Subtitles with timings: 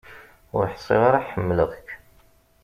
[0.55, 1.87] Ur ḥṣiɣ ara ḥemleɣ-k.